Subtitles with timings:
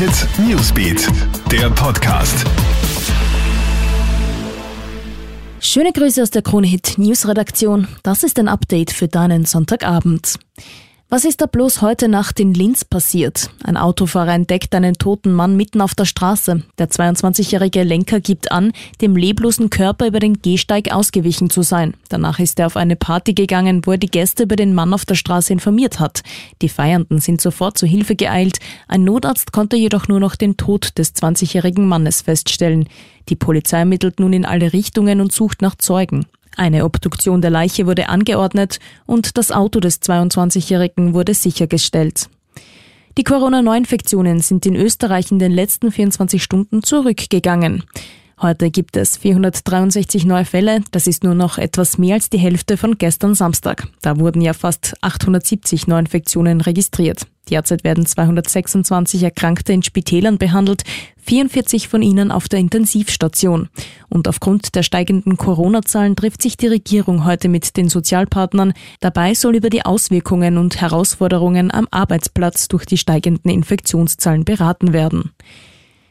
[0.00, 1.08] Hit Newsbeat,
[1.52, 2.46] der Podcast.
[5.60, 7.86] Schöne Grüße aus der Krone Hit News Redaktion.
[8.02, 10.38] Das ist ein Update für deinen Sonntagabend.
[11.12, 13.50] Was ist da bloß heute Nacht in Linz passiert?
[13.64, 16.62] Ein Autofahrer entdeckt einen toten Mann mitten auf der Straße.
[16.78, 21.94] Der 22-jährige Lenker gibt an, dem leblosen Körper über den Gehsteig ausgewichen zu sein.
[22.10, 25.04] Danach ist er auf eine Party gegangen, wo er die Gäste über den Mann auf
[25.04, 26.22] der Straße informiert hat.
[26.62, 28.60] Die Feiernden sind sofort zu Hilfe geeilt.
[28.86, 32.88] Ein Notarzt konnte jedoch nur noch den Tod des 20-jährigen Mannes feststellen.
[33.28, 36.26] Die Polizei ermittelt nun in alle Richtungen und sucht nach Zeugen.
[36.56, 42.28] Eine Obduktion der Leiche wurde angeordnet und das Auto des 22-Jährigen wurde sichergestellt.
[43.18, 47.84] Die Corona-Neuinfektionen sind in Österreich in den letzten 24 Stunden zurückgegangen.
[48.40, 50.80] Heute gibt es 463 neue Fälle.
[50.92, 53.86] Das ist nur noch etwas mehr als die Hälfte von gestern Samstag.
[54.00, 57.26] Da wurden ja fast 870 Neuinfektionen registriert.
[57.50, 60.84] Derzeit werden 226 Erkrankte in Spitälern behandelt,
[61.22, 63.68] 44 von ihnen auf der Intensivstation.
[64.08, 68.72] Und aufgrund der steigenden Corona-Zahlen trifft sich die Regierung heute mit den Sozialpartnern.
[69.00, 75.32] Dabei soll über die Auswirkungen und Herausforderungen am Arbeitsplatz durch die steigenden Infektionszahlen beraten werden.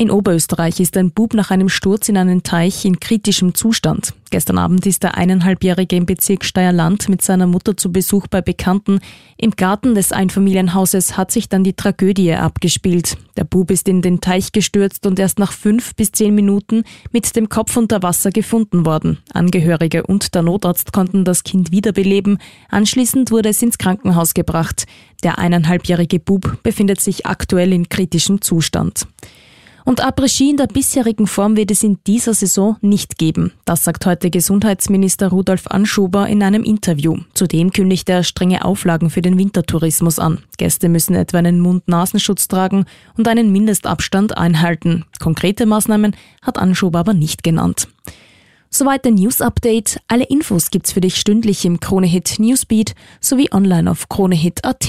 [0.00, 4.14] In Oberösterreich ist ein Bub nach einem Sturz in einen Teich in kritischem Zustand.
[4.30, 9.00] Gestern Abend ist der eineinhalbjährige im Bezirk Steierland mit seiner Mutter zu Besuch bei Bekannten.
[9.36, 13.18] Im Garten des Einfamilienhauses hat sich dann die Tragödie abgespielt.
[13.36, 17.36] Der Bub ist in den Teich gestürzt und erst nach fünf bis zehn Minuten mit
[17.36, 19.18] dem Kopf unter Wasser gefunden worden.
[19.34, 22.38] Angehörige und der Notarzt konnten das Kind wiederbeleben.
[22.70, 24.86] Anschließend wurde es ins Krankenhaus gebracht.
[25.22, 29.06] Der eineinhalbjährige Bub befindet sich aktuell in kritischem Zustand.
[29.90, 33.50] Und Après-Ski in der bisherigen Form wird es in dieser Saison nicht geben.
[33.64, 37.16] Das sagt heute Gesundheitsminister Rudolf Anschober in einem Interview.
[37.34, 40.44] Zudem kündigt er strenge Auflagen für den Wintertourismus an.
[40.58, 42.84] Gäste müssen etwa einen Mund-Nasenschutz tragen
[43.16, 45.06] und einen Mindestabstand einhalten.
[45.18, 47.88] Konkrete Maßnahmen hat Anschober aber nicht genannt.
[48.68, 49.98] Soweit der News Update.
[50.06, 54.88] Alle Infos gibt's für dich stündlich im Kronehit Newsbeat sowie online auf kronehit.at.